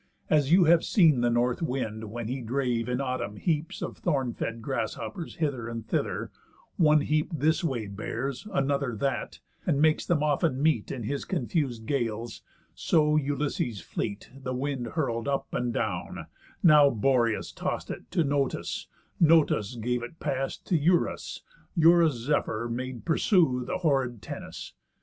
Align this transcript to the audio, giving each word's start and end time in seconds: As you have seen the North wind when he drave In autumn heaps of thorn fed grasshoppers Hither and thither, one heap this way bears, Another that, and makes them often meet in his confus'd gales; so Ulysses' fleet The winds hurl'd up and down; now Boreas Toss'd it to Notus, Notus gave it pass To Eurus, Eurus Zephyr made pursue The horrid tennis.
As 0.31 0.51
you 0.51 0.63
have 0.63 0.83
seen 0.83 1.21
the 1.21 1.29
North 1.29 1.61
wind 1.61 2.05
when 2.05 2.27
he 2.27 2.41
drave 2.41 2.89
In 2.89 2.99
autumn 2.99 3.35
heaps 3.37 3.83
of 3.83 3.99
thorn 3.99 4.33
fed 4.33 4.59
grasshoppers 4.59 5.35
Hither 5.35 5.67
and 5.69 5.85
thither, 5.87 6.31
one 6.77 7.01
heap 7.01 7.29
this 7.31 7.63
way 7.63 7.85
bears, 7.85 8.47
Another 8.51 8.95
that, 8.95 9.41
and 9.63 9.79
makes 9.79 10.03
them 10.03 10.23
often 10.23 10.59
meet 10.59 10.89
in 10.89 11.03
his 11.03 11.23
confus'd 11.23 11.85
gales; 11.85 12.41
so 12.73 13.15
Ulysses' 13.15 13.79
fleet 13.79 14.31
The 14.35 14.55
winds 14.55 14.89
hurl'd 14.89 15.27
up 15.27 15.53
and 15.53 15.71
down; 15.71 16.25
now 16.63 16.89
Boreas 16.89 17.51
Toss'd 17.51 17.91
it 17.91 18.09
to 18.09 18.23
Notus, 18.23 18.87
Notus 19.19 19.75
gave 19.75 20.01
it 20.01 20.19
pass 20.19 20.57
To 20.57 20.75
Eurus, 20.75 21.43
Eurus 21.75 22.13
Zephyr 22.15 22.67
made 22.67 23.05
pursue 23.05 23.63
The 23.65 23.77
horrid 23.77 24.23
tennis. 24.23 24.73